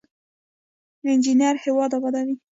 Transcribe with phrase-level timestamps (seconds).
[1.09, 2.35] انجینر هیواد ابادوي